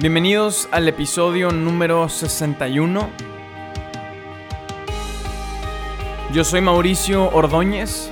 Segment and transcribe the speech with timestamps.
[0.00, 3.10] Bienvenidos al episodio número 61.
[6.32, 8.08] Yo soy Mauricio Ordóñez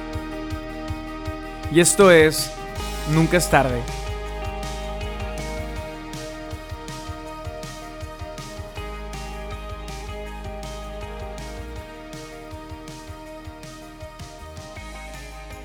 [1.71, 2.53] y esto es
[3.13, 4.06] Nunca es tarde.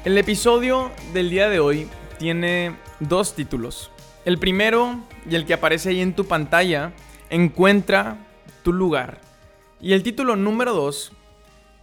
[0.04, 1.88] El episodio del día de hoy
[2.18, 3.91] tiene dos títulos.
[4.26, 6.91] El primero y el que aparece ahí en tu pantalla,
[7.30, 8.18] encuentra
[8.64, 9.22] tu lugar.
[9.80, 11.12] Y el título número 2,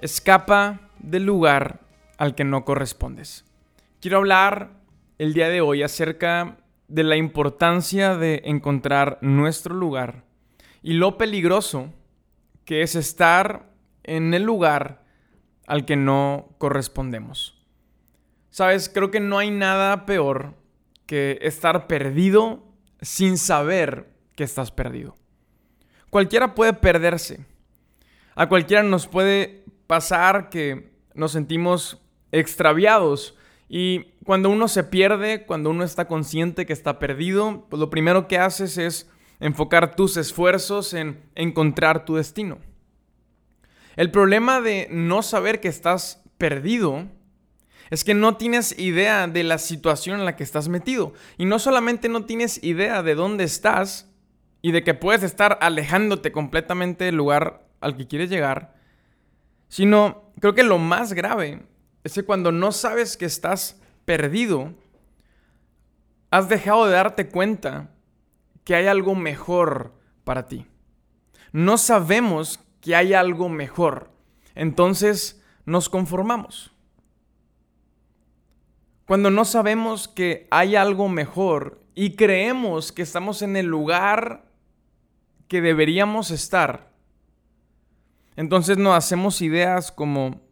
[0.01, 1.79] escapa del lugar
[2.17, 3.45] al que no correspondes.
[4.01, 4.71] Quiero hablar
[5.19, 6.57] el día de hoy acerca
[6.89, 10.25] de la importancia de encontrar nuestro lugar
[10.83, 11.95] y lo peligroso
[12.65, 13.71] que es estar
[14.03, 15.05] en el lugar
[15.69, 17.58] al que no correspondemos.
[18.59, 20.57] Sabes, creo que no hay nada peor
[21.07, 22.65] que estar perdido
[23.01, 25.15] sin saber que estás perdido.
[26.11, 27.47] Cualquiera puede perderse.
[28.35, 33.37] A cualquiera nos puede pasar que nos sentimos extraviados
[33.69, 38.27] y cuando uno se pierde, cuando uno está consciente que está perdido, pues lo primero
[38.27, 42.59] que haces es enfocar tus esfuerzos en encontrar tu destino.
[43.95, 47.07] El problema de no saber que estás perdido
[47.91, 51.13] es que no tienes idea de la situación en la que estás metido.
[51.37, 54.11] Y no solamente no tienes idea de dónde estás
[54.61, 58.75] y de que puedes estar alejándote completamente del lugar al que quieres llegar,
[59.69, 61.63] sino creo que lo más grave
[62.05, 64.75] es que cuando no sabes que estás perdido,
[66.31, 67.91] has dejado de darte cuenta
[68.65, 69.95] que hay algo mejor
[70.25, 70.67] para ti.
[71.53, 74.11] No sabemos que hay algo mejor.
[74.55, 76.73] Entonces nos conformamos.
[79.09, 84.45] Cuando no sabemos que hay algo mejor y creemos que estamos en el lugar
[85.49, 86.93] que deberíamos estar,
[88.37, 90.43] entonces nos hacemos ideas como,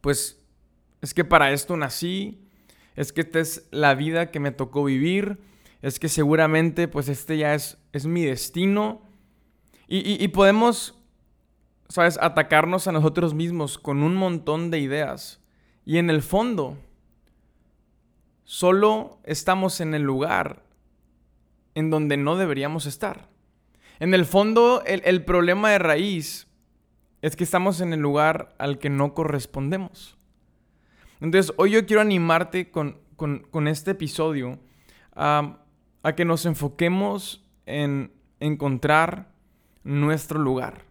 [0.00, 0.40] pues,
[1.00, 2.40] es que para esto nací,
[2.94, 5.40] es que esta es la vida que me tocó vivir,
[5.82, 9.02] es que seguramente, pues, este ya es, es mi destino.
[9.88, 10.96] Y, y podemos,
[11.88, 15.40] ¿sabes?, atacarnos a nosotros mismos con un montón de ideas.
[15.84, 16.78] Y en el fondo,
[18.46, 20.62] solo estamos en el lugar
[21.74, 23.28] en donde no deberíamos estar.
[23.98, 26.46] En el fondo, el, problema de raíz
[27.22, 30.16] es que estamos en el lugar al que no correspondemos.
[31.20, 32.98] Entonces, hoy yo quiero animarte con,
[33.66, 34.58] este episodio
[35.14, 35.58] a,
[36.02, 39.32] a que nos enfoquemos en encontrar
[39.82, 40.84] nuestro lugar.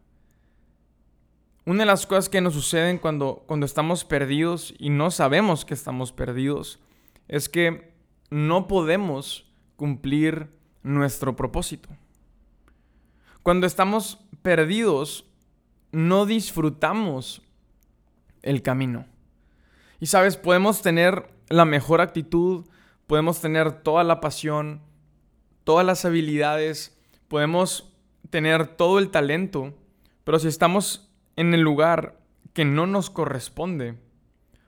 [1.64, 5.74] Una de las cosas que nos suceden cuando, cuando estamos perdidos y no sabemos que
[5.74, 6.80] estamos perdidos
[7.28, 7.94] es que
[8.30, 10.50] no podemos cumplir
[10.84, 11.90] nuestro propósito.
[13.44, 15.26] Cuando estamos perdidos,
[15.92, 17.42] no disfrutamos
[18.42, 19.06] el camino.
[20.00, 22.66] Y sabes, podemos tener la mejor actitud,
[23.08, 24.82] podemos tener toda la pasión,
[25.64, 26.98] todas las habilidades,
[27.28, 27.92] podemos
[28.30, 29.74] tener todo el talento,
[30.24, 32.20] pero si estamos en el lugar
[32.54, 33.98] que no nos corresponde,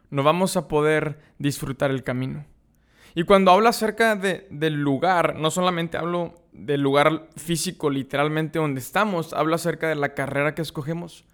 [0.10, 2.46] no vamos a poder disfrutar el camino.
[3.16, 9.34] Y cuando hablo acerca del lugar, no solamente hablo del lugar físico, literalmente donde estamos,
[9.34, 11.26] hablo acerca de la carrera que escogemos,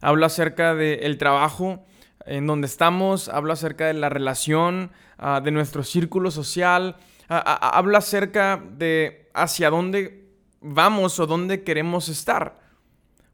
[0.00, 1.84] hablo acerca del trabajo
[2.26, 6.96] en donde estamos, hablo acerca de la relación, ah, de nuestro círculo social,
[7.28, 10.28] ah, hablo acerca de hacia dónde
[10.60, 12.60] vamos o dónde queremos estar.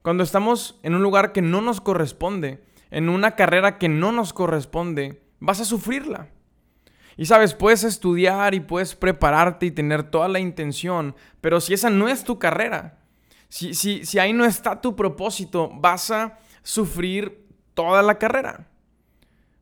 [0.02, 4.32] Cuando estamos en un lugar que no nos corresponde, en una carrera que no nos
[4.32, 6.28] corresponde, vas a sufrirla.
[7.16, 11.90] Y sabes, puedes estudiar y puedes prepararte y tener toda la intención, pero si esa
[11.90, 12.98] no es tu carrera,
[13.48, 18.68] si, si, si ahí no está tu propósito, vas a sufrir toda la carrera.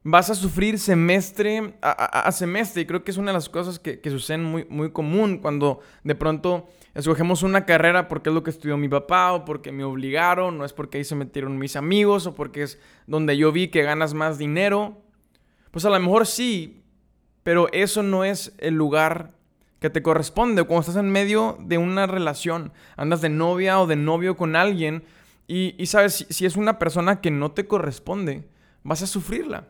[0.02, 2.82] Vas a sufrir semestre a, semestre.
[2.82, 5.80] Y creo que es una de las cosas que, que suceden muy, muy común cuando
[6.04, 9.84] de pronto escogemos una carrera porque es lo que estudió mi papá o porque me
[9.84, 13.68] obligaron, no es porque ahí se metieron mis amigos o porque es donde yo vi
[13.68, 15.02] que ganas más dinero.
[15.70, 16.82] Pues a lo mejor sí,
[17.42, 19.34] pero eso no es el lugar
[19.78, 20.64] que te corresponde.
[20.64, 25.04] Cuando estás en medio de una relación, andas de novia o de novio con alguien
[25.48, 28.48] y, sabes, si, es una persona que no te corresponde,
[28.82, 29.68] vas a sufrirla.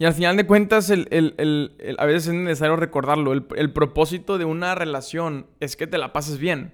[0.00, 5.46] Y al final de cuentas, a veces es necesario recordarlo, el, propósito de una relación
[5.60, 6.72] es que te la pases bien.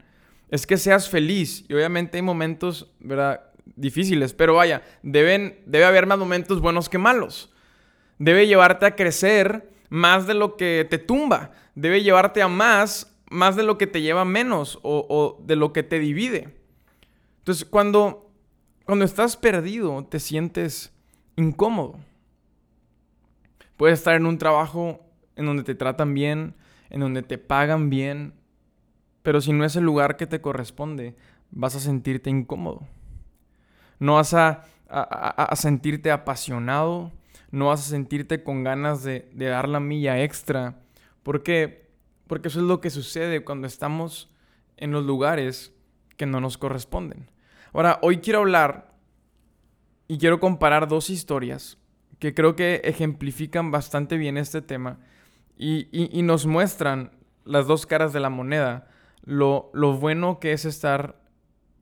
[0.48, 1.64] es que seas feliz.
[1.68, 3.40] Y obviamente hay momentos, ¿verdad?
[3.74, 7.52] Difíciles, pero vaya, deben, debe haber más momentos buenos que malos.
[8.20, 11.50] Debe llevarte a crecer más de lo que te tumba.
[11.74, 15.72] Debe llevarte a más, más de lo que te lleva menos o, o de lo
[15.72, 16.54] que te divide.
[17.38, 18.30] Entonces, cuando,
[18.84, 20.92] cuando estás perdido, te sientes
[21.34, 21.98] incómodo.
[23.76, 25.00] Puedes estar en un trabajo
[25.36, 26.54] en donde te tratan bien,
[26.90, 28.34] en donde te pagan bien,
[29.22, 31.16] pero si no es el lugar que te corresponde,
[31.50, 32.86] vas a sentirte incómodo.
[33.98, 34.64] No vas a,
[35.54, 37.12] sentirte apasionado,
[37.50, 40.78] no vas a sentirte con ganas de, de dar la milla extra.
[41.22, 41.42] ¿Por?
[41.42, 44.32] Porque eso es lo que sucede cuando estamos
[44.76, 45.74] en los lugares
[46.16, 47.30] que no nos corresponden.
[47.72, 48.94] Ahora, hoy quiero hablar
[50.08, 51.78] y quiero comparar dos historias
[52.18, 54.98] que creo que ejemplifican bastante bien este tema
[55.56, 57.12] y, y nos muestran
[57.44, 58.88] las dos caras de la moneda
[59.26, 61.20] lo, bueno que es estar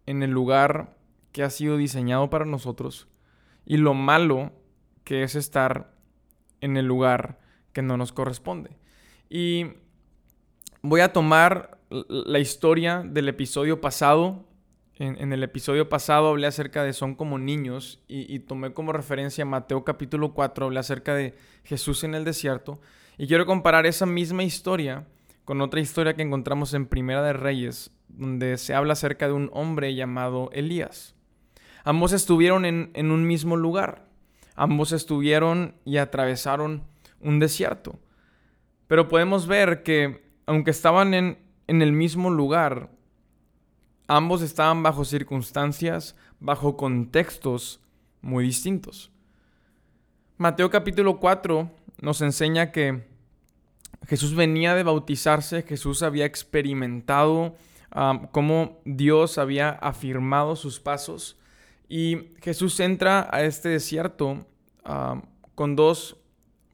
[0.07, 0.97] en el lugar
[1.31, 3.07] que ha sido diseñado para nosotros
[3.67, 4.53] y lo malo
[5.05, 5.95] que es estar
[6.61, 7.39] en el lugar
[7.73, 8.71] que no nos corresponde.
[9.29, 9.67] Y
[10.81, 14.47] voy a tomar la historia del episodio pasado.
[14.96, 19.82] En, el episodio pasado hablé acerca de son como niños y, tomé como referencia Mateo
[19.82, 22.81] capítulo 4, hablé acerca de Jesús en el desierto.
[23.19, 25.05] Y quiero comparar esa misma historia
[25.44, 29.50] con otra historia que encontramos en Primera de Reyes, donde se habla acerca de un
[29.52, 31.17] hombre llamado Elías.
[31.82, 34.06] Ambos estuvieron en, un mismo lugar,
[34.55, 36.85] ambos estuvieron y atravesaron
[37.20, 37.99] un desierto.
[38.87, 42.94] Pero podemos ver que, aunque estaban en, en el mismo lugar,
[44.06, 47.81] ambos estaban bajo circunstancias, bajo contextos
[48.21, 49.11] muy distintos.
[50.37, 51.71] Mateo capítulo 4
[52.01, 53.06] nos enseña que
[54.06, 57.56] Jesús venía de bautizarse, Jesús había experimentado
[58.33, 61.39] cómo Dios había afirmado sus pasos
[61.89, 64.47] y Jesús entra a este desierto
[65.55, 66.17] con dos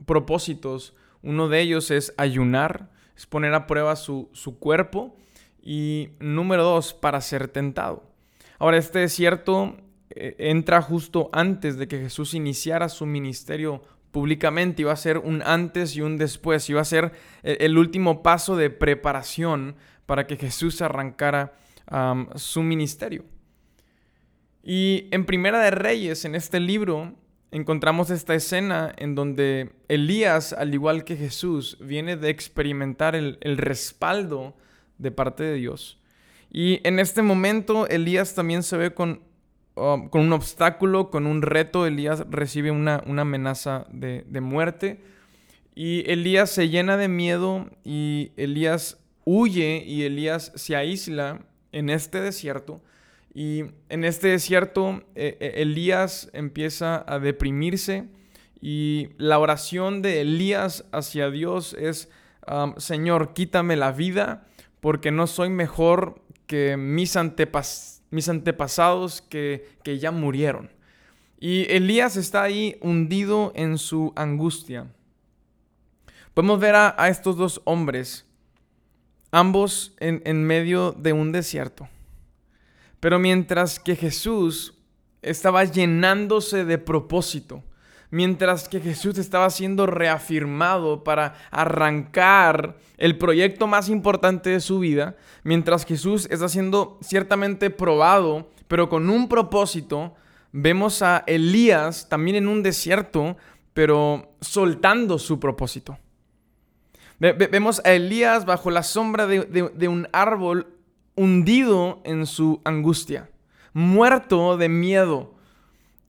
[0.06, 0.94] propósitos.
[1.22, 5.14] Uno de ellos es ayunar, es poner a prueba su, su cuerpo
[5.62, 8.04] y número dos, para ser tentado.
[8.58, 9.76] Ahora, este desierto
[10.10, 15.42] eh, entra justo antes de que Jesús iniciara su ministerio públicamente, iba a ser un
[15.42, 17.12] antes y un después, iba a ser
[17.42, 19.76] e-, el último paso de preparación
[20.06, 21.54] para que Jesús arrancara
[22.36, 23.24] su ministerio.
[24.62, 27.14] Y en Primera de Reyes, en este libro,
[27.50, 33.56] encontramos esta escena en donde Elías, al igual que Jesús, viene de experimentar el, el
[33.56, 34.54] respaldo
[35.00, 35.98] de parte de Dios.
[36.50, 39.20] Y en este momento Elías también se ve con
[39.76, 45.00] Um, con un obstáculo, con un reto, Elías recibe una, amenaza de, muerte.
[45.74, 52.20] Y Elías se llena de miedo y Elías huye y Elías se aísla en este
[52.20, 52.82] desierto.
[53.32, 58.08] Y en este desierto e, e, Elías empieza a deprimirse
[58.60, 62.10] y la oración de Elías hacia Dios es,
[62.46, 64.48] um, Señor, quítame la vida
[64.80, 70.70] porque no soy mejor que mis antepasados mis antepasados que, ya murieron.
[71.38, 74.92] Y Elías está ahí hundido en su angustia.
[76.34, 78.26] Podemos ver a, estos dos hombres,
[79.30, 81.88] ambos en, en medio de un desierto.
[82.98, 84.74] Pero mientras que Jesús
[85.22, 87.62] estaba llenándose de propósito,
[88.10, 95.16] mientras que Jesús estaba siendo reafirmado para arrancar el proyecto más importante de su vida,
[95.42, 100.14] mientras Jesús está siendo ciertamente probado, pero con un propósito,
[100.52, 103.36] vemos a Elías también en un desierto,
[103.72, 105.98] pero soltando su propósito.
[107.18, 110.76] vemos a Elías bajo la sombra de un árbol
[111.14, 113.30] hundido en su angustia,
[113.72, 115.34] muerto de miedo,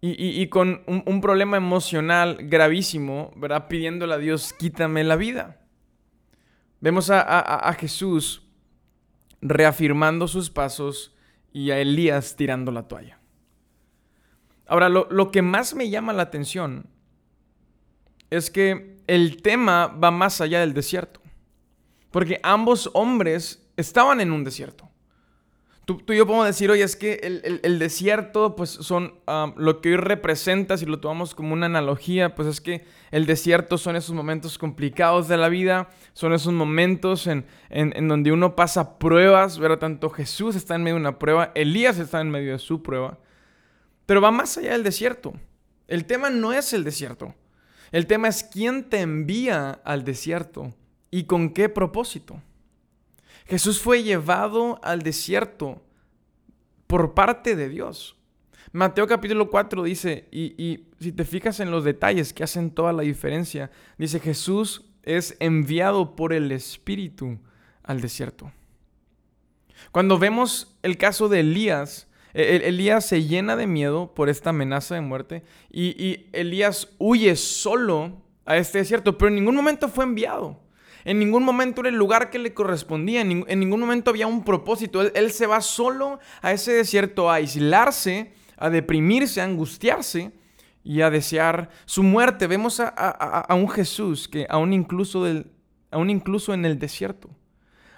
[0.04, 3.68] y, con un, problema emocional gravísimo, ¿verdad?
[3.68, 5.60] Pidiéndole a Dios, quítame la vida.
[6.80, 8.48] Vemos a, Jesús
[9.42, 11.16] reafirmando sus pasos
[11.54, 13.20] y a Elías tirando la toalla.
[14.66, 16.88] Ahora, lo, lo que más me llama la atención
[18.32, 21.22] es que el tema va más allá del desierto.
[22.10, 24.91] Porque ambos hombres estaban en un desierto.
[25.98, 29.16] Tú, y yo podemos decir, oye, es que el, desierto, pues son
[29.56, 33.78] lo que hoy representa, si lo tomamos como una analogía, pues es que el desierto
[33.78, 38.98] son esos momentos complicados de la vida, son esos momentos en, en, donde uno pasa
[39.00, 39.80] pruebas, ¿verdad?
[39.80, 43.18] Tanto Jesús está en medio de una prueba, Elías está en medio de su prueba,
[44.06, 45.34] pero va más allá del desierto.
[45.88, 47.36] El tema no es el desierto,
[47.92, 50.74] el tema es quién te envía al desierto
[51.10, 52.42] y con qué propósito.
[53.46, 55.82] Jesús fue llevado al desierto
[56.88, 58.18] por parte de Dios.
[58.74, 62.94] Mateo capítulo 4 dice, y, y, si te fijas en los detalles que hacen toda
[62.94, 67.40] la diferencia, dice Jesús es enviado por el Espíritu
[67.84, 68.52] al desierto.
[69.92, 74.96] Cuando vemos el caso de Elías, e, Elías se llena de miedo por esta amenaza
[74.96, 80.06] de muerte y, y Elías huye solo a este desierto, pero en ningún momento fue
[80.06, 80.60] enviado.
[81.06, 85.02] En ningún momento era el lugar que le correspondía, en, ningún momento había un propósito.
[85.02, 90.32] Él, se va solo a ese desierto a aislarse, a deprimirse, a angustiarse
[90.84, 92.48] y a desear su muerte.
[92.48, 95.26] Vemos a, un Jesús que aún incluso,
[95.94, 97.30] incluso en el desierto,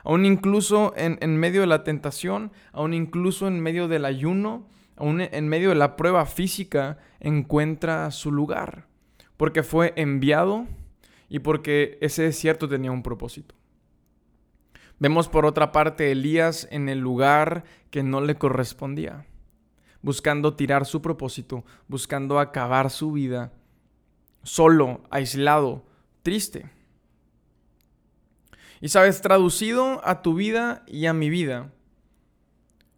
[0.03, 5.21] aún incluso en, en medio de la tentación, aún incluso en medio del ayuno, aún
[5.21, 8.87] en medio de la prueba física, encuentra su lugar
[9.37, 10.67] porque fue enviado
[11.33, 13.55] y porque ese desierto tenía un propósito.
[14.99, 19.25] Vemos por otra parte Elías en el lugar que no le correspondía,
[20.03, 23.51] buscando tirar su propósito, buscando acabar su vida,
[24.43, 25.87] solo, aislado,
[26.21, 26.69] triste.
[28.79, 31.73] Y sabes, traducido a tu vida y a mi vida,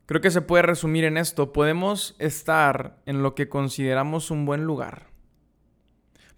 [0.07, 4.65] creo que se puede resumir en esto, podemos estar en lo que consideramos un buen
[4.65, 5.14] lugar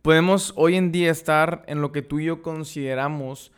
[0.07, 3.51] Podemos hoy en día estar en lo que tú y yo consideramos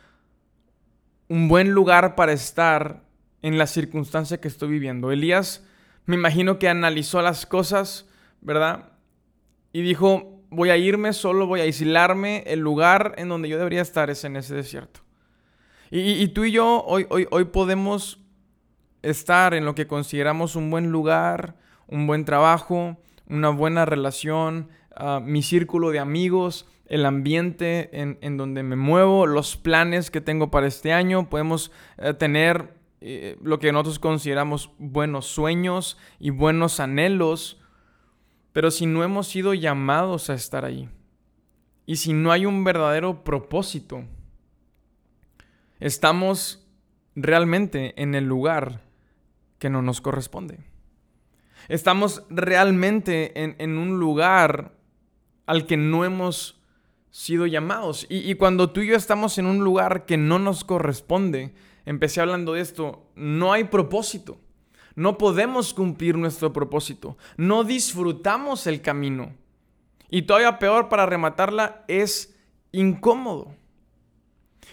[1.28, 3.04] un buen lugar para estar
[3.40, 5.12] en la circunstancia que estoy viviendo.
[5.12, 5.64] Elías,
[6.06, 8.08] me imagino que analizó las cosas,
[8.40, 8.88] ¿verdad?
[9.72, 13.82] Y dijo, voy a irme solo, voy a aislarme, el lugar en donde yo debería
[13.82, 15.02] estar es en ese desierto.
[15.88, 18.18] Y, tú y yo hoy, hoy, hoy podemos
[19.02, 21.54] estar en lo que consideramos un buen lugar,
[21.86, 24.68] un buen trabajo, una buena relación,
[25.22, 30.66] Mi círculo de amigos, el ambiente en, donde me muevo, los planes que tengo para
[30.66, 31.30] este año.
[31.30, 37.60] Podemos eh, tener eh, lo que nosotros consideramos buenos sueños y buenos anhelos,
[38.52, 40.88] pero si no hemos sido llamados a estar ahí
[41.86, 44.04] y si no hay un verdadero propósito,
[45.78, 46.68] estamos
[47.14, 48.82] realmente en el lugar
[49.60, 50.58] que no nos corresponde.
[51.68, 54.79] Estamos realmente en, en un lugar
[55.50, 56.60] al que no hemos
[57.10, 58.06] sido llamados.
[58.08, 61.52] Y, cuando tú y yo estamos en un lugar que no nos corresponde,
[61.84, 64.38] empecé hablando de esto, no hay propósito.
[64.94, 67.18] No podemos cumplir nuestro propósito.
[67.36, 69.34] No disfrutamos el camino.
[70.08, 72.32] Y todavía peor para rematarla es
[72.70, 73.52] incómodo.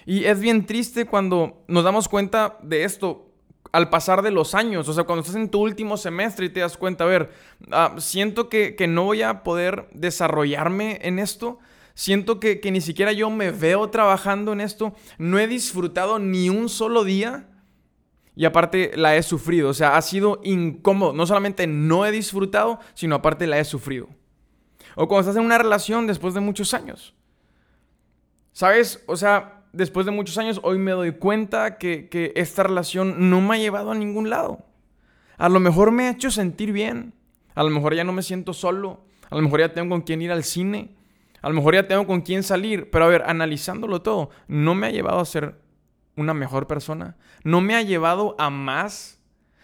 [0.05, 3.26] Y es bien triste cuando nos damos cuenta de esto
[3.71, 4.88] al pasar de los años.
[4.88, 7.31] O sea, cuando estás en tu último semestre y te das cuenta, a ver,
[7.71, 11.59] ah, siento que, no voy a poder desarrollarme en esto.
[11.93, 14.93] Siento que, que, ni siquiera yo me veo trabajando en esto.
[15.17, 17.47] No he disfrutado ni un solo día.
[18.36, 19.69] Y aparte la he sufrido.
[19.69, 21.13] O sea, ha sido incómodo.
[21.13, 24.07] No solamente no he disfrutado, sino aparte la he sufrido.
[24.95, 27.15] O cuando estás en una relación después de muchos años.
[28.51, 29.03] ¿Sabes?
[29.07, 33.55] O sea, después de muchos años, hoy me doy cuenta que, esta relación no me
[33.55, 34.65] ha llevado a ningún lado.
[35.38, 37.13] A lo mejor me ha hecho sentir bien.
[37.55, 39.05] A lo mejor ya no me siento solo.
[39.29, 40.96] A lo mejor ya tengo con quién ir al cine.
[41.41, 42.89] A lo mejor ya tengo con quién salir.
[42.89, 45.62] Pero a ver, analizándolo todo, no me ha llevado a ser
[46.15, 47.15] una mejor persona.
[47.43, 49.22] No me ha llevado a más.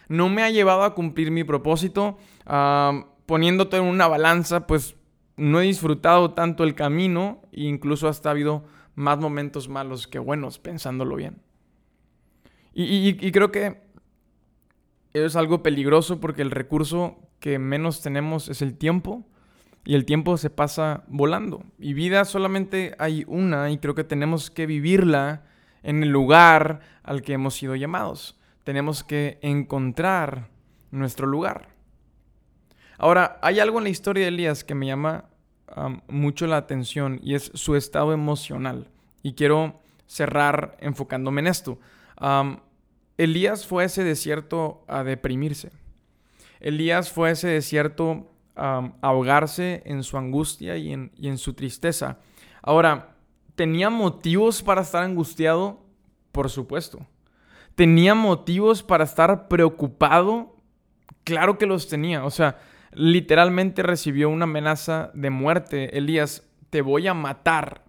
[0.08, 2.18] No me ha llevado a cumplir mi propósito.
[2.46, 4.96] Uh, poniéndote en una balanza, pues
[5.38, 7.42] no he disfrutado tanto el camino.
[7.52, 8.64] Incluso hasta ha habido
[8.96, 11.42] más momentos malos que buenos, pensándolo bien.
[12.74, 13.82] Y, creo que
[15.14, 19.24] es algo peligroso porque el recurso que menos tenemos es el tiempo
[19.86, 21.64] y el tiempo se pasa volando.
[21.78, 25.44] Y vida solamente hay una y creo que tenemos que vivirla
[25.84, 28.40] en el lugar al que hemos sido llamados.
[28.64, 30.50] Tenemos que encontrar
[30.90, 31.70] nuestro lugar.
[32.98, 35.26] Ahora, hay algo en la historia de Elías que me llama
[36.08, 38.90] mucho la atención y es su estado emocional.
[39.22, 41.80] Y quiero cerrar enfocándome en esto.
[43.18, 45.72] Elías fue a ese desierto a deprimirse.
[46.60, 51.54] Elías fue a ese desierto a ahogarse en su angustia y en, y en su
[51.54, 52.20] tristeza.
[52.62, 53.16] Ahora,
[53.56, 55.80] ¿tenía motivos para estar angustiado?
[56.32, 57.06] Por supuesto.
[57.76, 60.56] ¿Tenía motivos para estar preocupado?
[61.24, 62.26] Claro que los tenía.
[62.26, 62.60] O sea,
[62.96, 65.98] literalmente recibió una amenaza de muerte.
[65.98, 67.84] Elías, te voy a matar.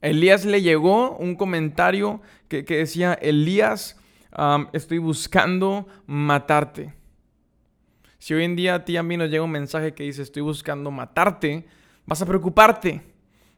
[0.00, 4.00] Elías le llegó un comentario que, decía, Elías,
[4.72, 6.94] estoy buscando matarte.
[8.18, 10.42] Si hoy en día a ti a mí nos llega un mensaje que dice, estoy
[10.42, 11.66] buscando matarte,
[12.06, 13.02] vas a preocuparte,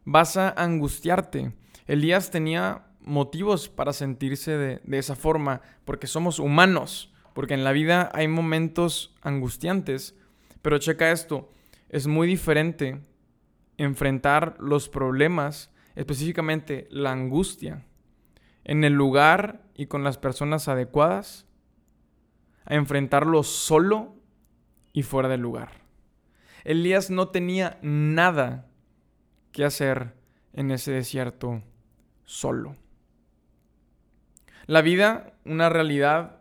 [0.04, 1.52] vas a angustiarte.
[1.86, 7.71] Elías tenía motivos para sentirse de, de esa forma, porque somos humanos, porque en la
[7.71, 10.16] vida hay momentos angustiantes,
[10.61, 11.52] pero checa esto,
[11.88, 13.00] es muy diferente
[13.76, 17.87] enfrentar los problemas, específicamente la angustia,
[18.64, 21.47] en el lugar y con las personas adecuadas,
[22.64, 24.16] a enfrentarlo solo
[24.92, 25.83] y fuera del lugar.
[26.64, 28.66] Elías no tenía nada
[29.52, 30.16] que hacer
[30.54, 31.62] en ese desierto
[32.25, 32.75] solo.
[34.66, 36.38] La vida, una realidad,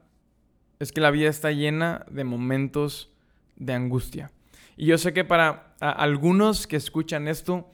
[0.80, 3.12] es que la vida está llena de momentos
[3.56, 4.32] de angustia.
[4.76, 7.68] Y yo sé que para algunos que escuchan esto,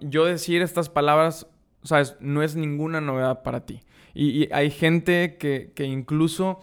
[0.00, 1.46] yo decir estas palabras,
[1.82, 3.82] sabes, no es ninguna novedad para ti.
[4.14, 6.60] Y, hay gente que, incluso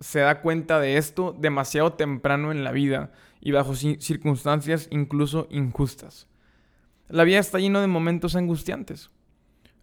[0.00, 6.26] se da cuenta de esto demasiado temprano en la vida y bajo circunstancias incluso injustas.
[7.08, 9.10] La vida está llena de momentos angustiantes.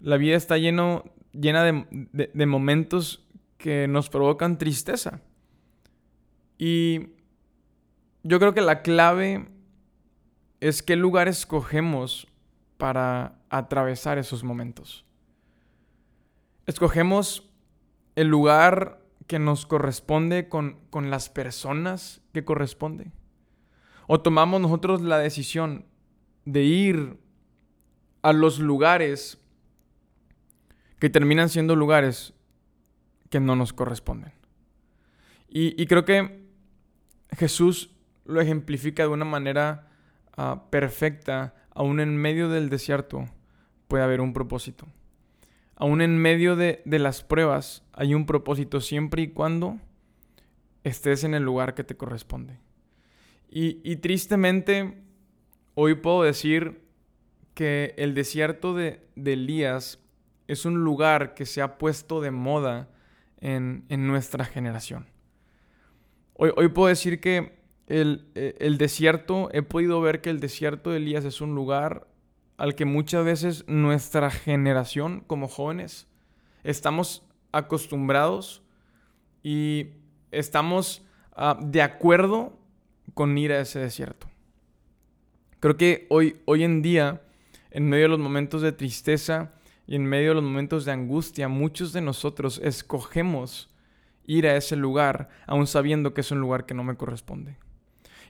[0.02, 3.23] La vida está lleno, llena de momentos
[3.64, 5.22] que nos provocan tristeza.
[6.58, 7.14] Y
[8.22, 9.48] yo creo que la clave
[10.60, 12.28] es qué lugar escogemos
[12.78, 15.06] para atravesar esos momentos.
[16.66, 17.50] Escogemos
[18.18, 23.14] el lugar que nos corresponde con, con las personas que corresponde.
[24.08, 25.86] O tomamos nosotros la decisión
[26.44, 27.18] de ir
[28.24, 29.42] a los lugares
[31.00, 32.34] que terminan siendo lugares
[33.34, 34.32] que no nos corresponden.
[35.50, 36.46] Y, creo que
[37.32, 37.90] Jesús
[38.26, 39.88] lo ejemplifica de una manera
[40.38, 41.56] ah, perfecta.
[41.74, 43.28] Aún en medio del desierto
[43.88, 44.86] puede haber un propósito.
[45.76, 49.80] Aún en medio de, las pruebas hay un propósito siempre y cuando
[50.84, 52.60] estés en el lugar que te corresponde.
[53.50, 55.02] Y, tristemente,
[55.74, 56.84] hoy puedo decir
[57.56, 59.98] que el desierto de, Elías
[60.48, 62.93] es un lugar que se ha puesto de moda
[63.44, 65.06] en, nuestra generación.
[66.36, 71.26] Hoy, puedo decir que eh, el, desierto, he podido ver que el desierto de Elías
[71.26, 72.08] es un lugar
[72.58, 76.08] al que muchas veces nuestra generación como jóvenes
[76.64, 78.64] estamos acostumbrados
[79.44, 79.88] y
[80.32, 82.58] estamos ah, de acuerdo
[83.14, 84.28] con ir a ese desierto.
[85.60, 87.22] Creo que hoy, hoy en día,
[87.72, 89.54] en medio de los momentos de tristeza
[89.86, 93.70] y en medio de los momentos de angustia, muchos de nosotros escogemos
[94.26, 97.58] ir a ese lugar, aun sabiendo que es un lugar que no me corresponde.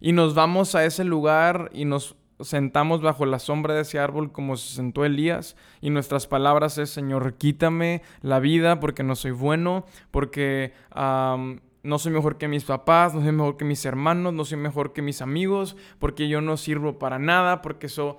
[0.02, 4.32] Y nos vamos a ese lugar y nos sentamos bajo la sombra de ese árbol
[4.32, 9.32] como se sentó Elías y nuestras palabras es, Señor, quítame la vida porque no soy
[9.32, 14.46] bueno, porque no soy mejor que mis papás, no soy mejor que mis hermanos, no
[14.46, 18.18] soy mejor que mis amigos, porque yo no sirvo para nada, porque eso...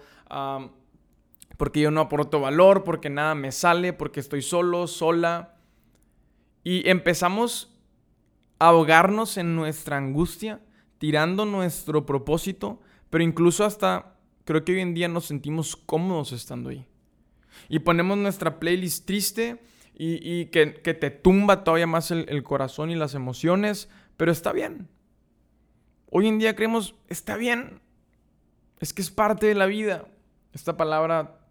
[1.56, 5.56] porque yo no aporto valor, porque nada me sale, porque estoy solo, sola.
[6.62, 7.76] Y empezamos
[8.58, 10.60] a ahogarnos en nuestra angustia
[10.98, 16.70] tirando nuestro propósito, pero incluso hasta creo que hoy en día nos sentimos cómodos estando
[16.70, 16.86] ahí.
[17.68, 19.62] Y ponemos nuestra playlist triste
[19.96, 24.88] y, que, te tumba todavía más el, el corazón y las emociones, pero está bien.
[26.10, 27.80] Hoy en día creemos, está bien,
[28.80, 30.08] es que es parte de la vida.
[30.52, 31.43] Esta palabra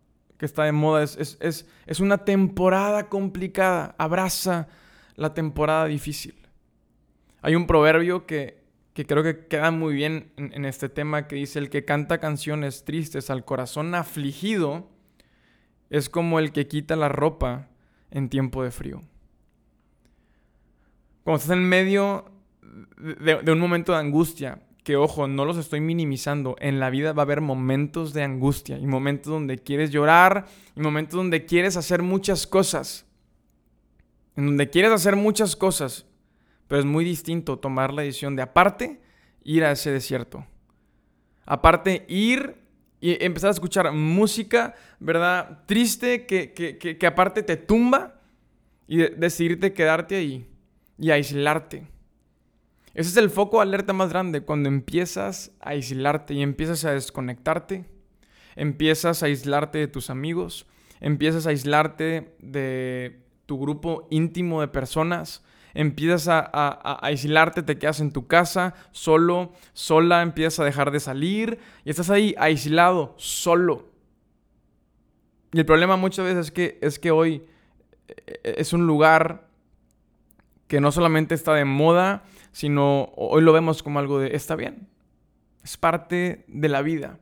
[0.43, 3.95] que está de moda es, es, es, es, una temporada complicada.
[3.97, 4.67] Abraza
[5.15, 6.35] la temporada difícil.
[7.41, 8.61] Hay un proverbio que,
[8.93, 12.83] que creo que queda muy bien en, este tema que dice, el que canta canciones
[12.83, 14.89] tristes al corazón afligido
[15.89, 17.69] es como el que quita la ropa
[18.11, 19.01] en tiempo de frío.
[21.23, 22.33] Cuando estás en medio
[22.97, 27.13] de, de un momento de angustia, que ojo, no los estoy minimizando, en la vida
[27.13, 31.77] va a haber momentos de angustia y momentos donde quieres llorar y momentos donde quieres
[31.77, 33.05] hacer muchas cosas.
[34.35, 36.05] En donde quieres hacer muchas cosas
[36.67, 38.99] pero es muy distinto tomar la decisión de aparte
[39.43, 40.43] ir a ese desierto.
[41.45, 42.55] Aparte ir
[42.99, 45.59] y empezar a escuchar música, ¿verdad?
[45.67, 48.21] Triste, que, aparte te tumba
[48.87, 50.47] y decidirte quedarte ahí
[50.97, 51.85] y aislarte.
[52.93, 57.85] Ese es el foco alerta más grande, cuando empiezas a aislarte y empiezas a desconectarte,
[58.55, 60.67] empiezas a aislarte de tus amigos,
[60.99, 68.11] empiezas a aislarte de tu grupo íntimo de personas, empiezas a, aislarte, te quedas en
[68.11, 73.87] tu casa, solo, sola, empiezas a dejar de salir y estás ahí aislado, solo.
[75.51, 77.43] Y el problema muchas veces es que, es que hoy
[78.07, 79.47] eh, es un lugar
[80.67, 84.87] que no solamente está de moda, sino hoy lo vemos como algo de, está bien,
[85.63, 87.19] es parte de la vida.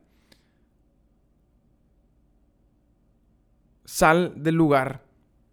[3.84, 5.02] Sal del lugar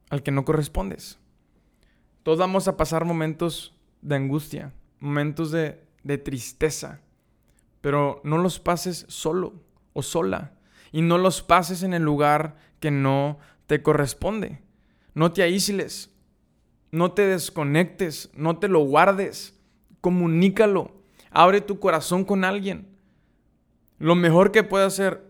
[0.09, 1.17] al que no correspondes.
[2.23, 7.01] Todos vamos a pasar momentos de angustia, momentos de, de tristeza,
[7.81, 9.53] pero no los pases solo
[9.93, 10.53] o sola
[10.91, 14.61] y no los pases en el lugar que no te corresponde.
[15.13, 16.13] No te aísles,
[16.91, 19.58] no te desconectes, no te lo guardes,
[20.01, 20.91] comunícalo,
[21.31, 22.87] abre tu corazón con alguien.
[23.97, 25.23] Lo mejor que puede hacer,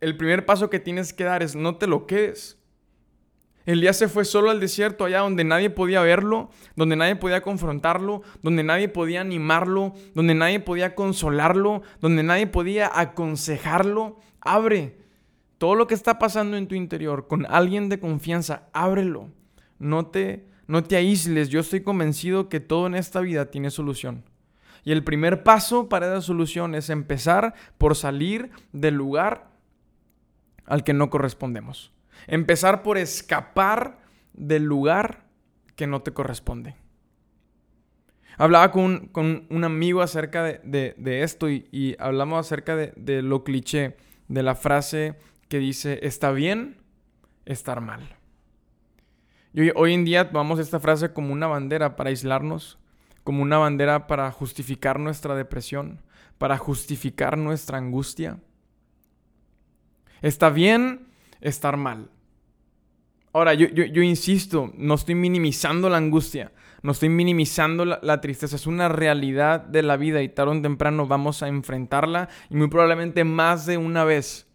[0.00, 2.58] el primer paso que tienes que dar es no te lo quedes.
[3.66, 8.22] Elías se fue solo al desierto, allá donde nadie podía verlo, donde nadie podía confrontarlo,
[8.40, 14.20] donde nadie podía animarlo, donde nadie podía consolarlo, donde nadie podía aconsejarlo.
[14.40, 14.98] Abre
[15.58, 19.30] todo lo que está pasando en tu interior con alguien de confianza, ábrelo.
[19.80, 21.48] No te, no te aísles.
[21.48, 24.24] Yo estoy convencido que todo en esta vida tiene solución.
[24.84, 29.50] Y el primer paso para esa solución es empezar por salir del lugar
[30.64, 31.92] al que no correspondemos.
[32.26, 33.98] Empezar por escapar
[34.32, 35.26] del lugar
[35.74, 36.76] que no te corresponde.
[38.38, 39.10] Hablaba con,
[39.48, 43.96] un amigo acerca de, esto y, hablamos acerca de, lo cliché,
[44.28, 45.16] de la frase
[45.48, 46.76] que dice, está bien
[47.46, 48.15] estar mal.
[49.56, 52.78] Y hoy, en día tomamos esta frase como una bandera para aislarnos,
[53.24, 56.02] como una bandera para justificar nuestra depresión,
[56.36, 58.38] para justificar nuestra angustia.
[60.20, 61.08] Está bien
[61.40, 62.10] estar mal.
[63.32, 68.66] Ahora, yo, insisto, no estoy minimizando la angustia, no estoy minimizando la, la, tristeza, es
[68.66, 73.24] una realidad de la vida y tarde o temprano vamos a enfrentarla y muy probablemente
[73.24, 74.46] más de una vez.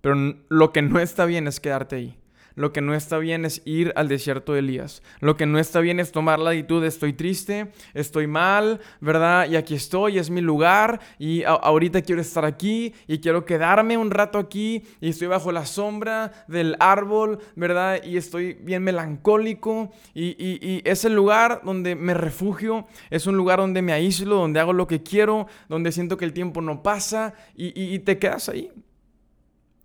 [0.00, 2.21] Pero lo que no está bien es quedarte ahí.
[2.54, 5.02] Lo que no está bien es ir al desierto de Elías.
[5.20, 9.48] Lo que no está bien es tomar la actitud estoy triste, estoy mal, ¿verdad?
[9.48, 14.10] Y aquí estoy, es mi lugar y ahorita quiero estar aquí y quiero quedarme un
[14.10, 18.02] rato aquí y estoy bajo la sombra del árbol, ¿verdad?
[18.04, 23.58] Y estoy bien melancólico y, y es el lugar donde me refugio, es un lugar
[23.58, 27.34] donde me aíslo, donde hago lo que quiero, donde siento que el tiempo no pasa
[27.54, 28.70] y te quedas ahí.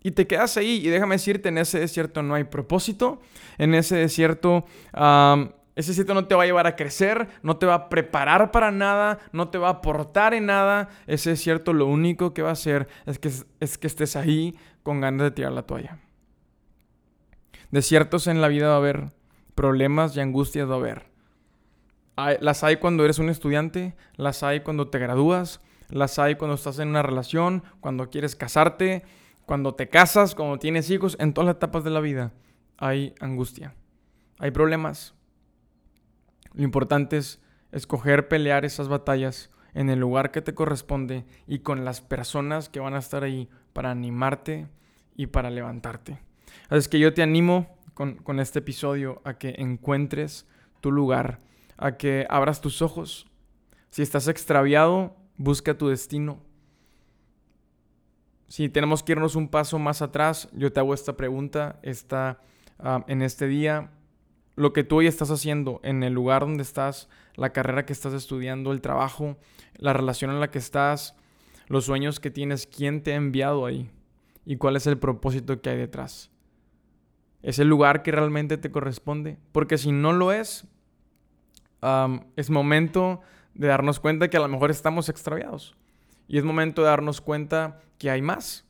[0.04, 3.20] Y te quedas ahí y déjame decirte, en ese desierto no hay propósito,
[3.58, 4.66] en ese desierto...
[5.76, 8.72] ese desierto no te va a llevar a crecer, no te va a preparar para
[8.72, 10.90] nada, no te va a aportar en nada.
[11.08, 15.02] Ese desierto lo único que va a hacer es que, es que estés ahí con
[15.02, 16.00] ganas de tirar la toalla.
[17.72, 19.12] Desiertos en la vida va a haber,
[19.58, 21.06] problemas y angustias va a haber.
[22.40, 26.80] las hay cuando eres un estudiante, las hay cuando te gradúas, las hay cuando estás
[26.80, 29.04] en una relación, cuando quieres casarte,
[29.48, 32.34] cuando te casas, cuando tienes hijos, en todas las etapas de la vida
[32.78, 33.74] hay angustia,
[34.40, 35.16] hay problemas.
[36.54, 41.86] Lo importante es escoger pelear esas batallas en el lugar que te corresponde y con
[41.86, 44.68] las personas que van a estar ahí para animarte
[45.16, 46.20] y para levantarte.
[46.68, 50.46] Así que yo te animo con, con este episodio a que encuentres
[50.82, 51.40] tu lugar,
[51.78, 53.28] a que abras tus ojos.
[53.92, 56.42] Si estás extraviado, busca tu destino.
[58.48, 62.40] Si tenemos que irnos un paso más atrás, yo te hago esta pregunta esta,
[62.80, 63.92] ah, en este día.
[64.56, 68.14] Lo que tú hoy estás haciendo en el lugar donde estás, la carrera que estás
[68.14, 69.38] estudiando, el trabajo,
[69.76, 71.16] la relación en la que estás,
[71.68, 73.92] los sueños que tienes, quién te ha enviado ahí
[74.46, 76.32] y cuál es el propósito que hay detrás.
[77.44, 79.38] ¿Es el lugar que realmente te corresponde?
[79.52, 80.66] Porque si no lo es,
[82.36, 83.22] es momento
[83.54, 85.76] de darnos cuenta que a lo mejor estamos extraviados.
[86.28, 88.66] Y es momento de darnos cuenta que hay más,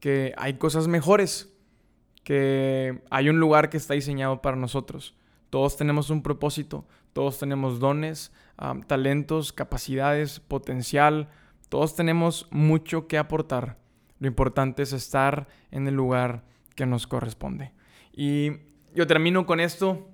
[0.00, 1.52] que hay cosas mejores,
[2.24, 5.16] que hay un lugar que está diseñado para nosotros.
[5.48, 8.32] Todos tenemos un propósito, todos tenemos dones,
[8.86, 11.28] talentos, capacidades, potencial,
[11.68, 13.78] todos tenemos mucho que aportar.
[14.18, 16.44] Lo importante es estar en el lugar
[16.76, 17.72] que nos corresponde.
[18.12, 18.52] Y
[18.94, 20.08] yo termino con esto.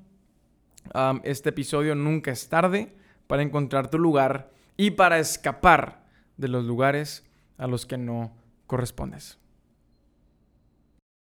[1.25, 2.95] este episodio nunca es tarde
[3.27, 6.06] para encontrar tu lugar y para escapar
[6.37, 7.25] de los lugares
[7.59, 8.33] a los que no
[8.67, 9.39] correspondes.